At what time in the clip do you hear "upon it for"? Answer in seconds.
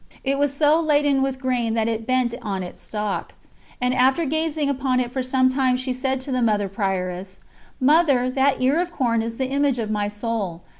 4.67-5.21